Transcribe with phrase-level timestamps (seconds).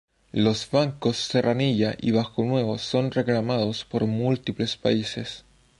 [0.31, 5.45] Los bancos Serranilla y Bajo Nuevo son reclamados por múltiples países.